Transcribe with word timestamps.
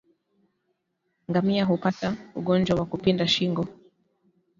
Ngamia 1.29 1.65
hupata 1.65 2.15
ugonjwa 2.35 2.79
wa 2.79 2.85
kupinda 2.85 3.27
shingo 3.27 3.67